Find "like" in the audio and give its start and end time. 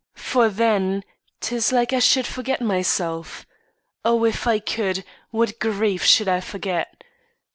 1.71-1.93